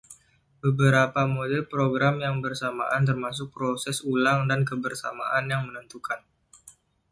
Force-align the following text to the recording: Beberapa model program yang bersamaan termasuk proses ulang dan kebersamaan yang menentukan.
Beberapa 0.65 1.21
model 1.37 1.63
program 1.73 2.15
yang 2.25 2.35
bersamaan 2.45 3.01
termasuk 3.09 3.47
proses 3.57 3.97
ulang 4.13 4.39
dan 4.49 4.61
kebersamaan 4.69 5.45
yang 5.53 5.61
menentukan. 5.69 6.19